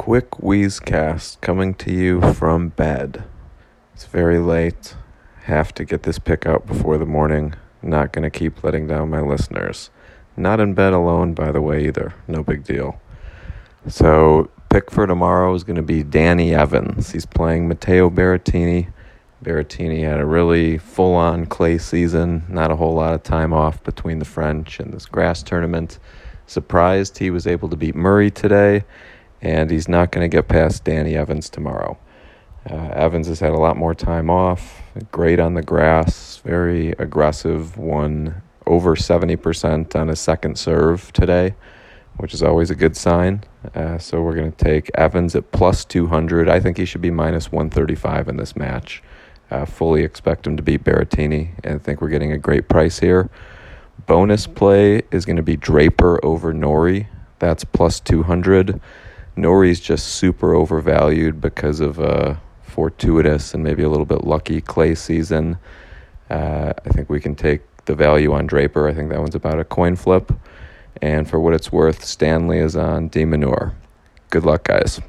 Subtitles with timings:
[0.00, 3.22] quick Wheezecast coming to you from bed.
[3.92, 4.94] It's very late.
[5.42, 7.54] Have to get this pick out before the morning.
[7.82, 9.90] Not going to keep letting down my listeners.
[10.38, 12.14] Not in bed alone, by the way, either.
[12.26, 12.98] No big deal.
[13.88, 17.12] So, pick for tomorrow is going to be Danny Evans.
[17.12, 18.90] He's playing Matteo Berrettini.
[19.44, 23.84] Berrettini had a really full on clay season, not a whole lot of time off
[23.84, 25.98] between the French and this grass tournament.
[26.46, 28.82] Surprised he was able to beat Murray today
[29.42, 31.98] and he's not going to get past Danny Evans tomorrow.
[32.68, 37.78] Uh, Evans has had a lot more time off, great on the grass, very aggressive,
[37.78, 41.54] won over 70% on his second serve today,
[42.18, 43.42] which is always a good sign.
[43.74, 46.48] Uh, so we're going to take Evans at plus 200.
[46.48, 49.02] I think he should be minus 135 in this match.
[49.50, 53.30] Uh, fully expect him to beat Berrettini, and think we're getting a great price here.
[54.06, 57.08] Bonus play is going to be Draper over Norrie.
[57.38, 58.80] That's plus 200.
[59.40, 64.94] Norrie's just super overvalued because of a fortuitous and maybe a little bit lucky clay
[64.94, 65.58] season.
[66.28, 68.88] Uh, I think we can take the value on Draper.
[68.88, 70.32] I think that one's about a coin flip.
[71.02, 73.74] And for what it's worth, Stanley is on De Minaur.
[74.30, 75.00] Good luck, guys.